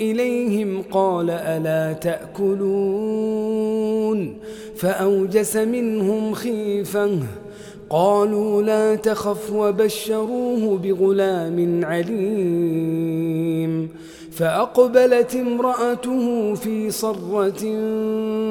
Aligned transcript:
إليهم 0.00 0.82
قال 0.90 1.30
ألا 1.30 1.92
تأكلون؟ 1.92 3.70
فأوجس 4.76 5.56
منهم 5.56 6.34
خيفة. 6.34 7.10
قالوا 7.90 8.62
لا 8.62 8.94
تخف 8.94 9.52
وبشروه 9.52 10.78
بغلام 10.78 11.84
عليم. 11.84 13.10
فأقبلت 14.32 15.36
امرأته 15.36 16.54
في 16.54 16.90
صرة 16.90 17.62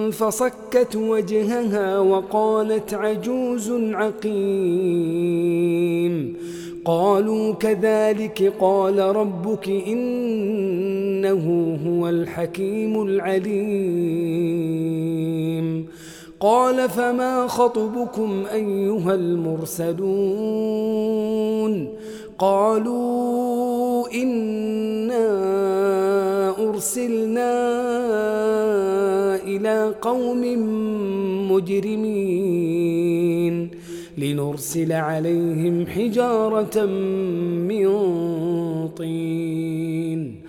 فصكت 0.09 0.95
وجهها 0.95 1.99
وقالت 1.99 2.93
عجوز 2.93 3.71
عقيم. 3.71 5.49
قالوا 6.85 7.53
كذلك 7.53 8.53
قال 8.59 8.99
ربك 8.99 9.69
إنه 11.19 11.77
هو 11.87 12.09
الحكيم 12.09 13.01
العليم. 13.03 13.59
قال 16.39 16.89
فما 16.89 17.47
خطبكم 17.47 18.43
أيها 18.53 19.15
المرسلون؟ 19.15 19.99
قالوا 22.39 24.07
إنا 24.13 25.29
أرسلنا 26.69 27.51
إلى 29.43 29.95
قوم 30.01 30.41
مجرمين 31.51 32.89
لنرسل 34.17 34.91
عليهم 34.91 35.87
حجارة 35.87 36.85
من 37.69 37.87
طين. 38.97 40.48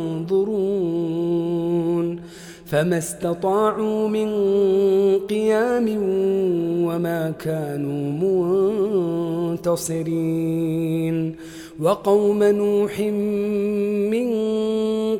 فما 2.71 2.97
استطاعوا 2.97 4.07
من 4.07 4.29
قيام 5.27 5.87
وما 6.87 7.33
كانوا 7.39 8.11
منتصرين. 9.59 11.35
وقوم 11.81 12.43
نوح 12.43 12.99
من 14.11 14.29